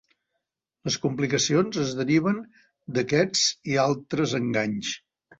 Les 0.87 0.95
complicacions 1.01 1.77
es 1.83 1.91
deriven 1.99 2.39
d'aquests 2.95 3.43
i 3.75 3.77
altres 3.83 4.33
enganys. 4.39 4.95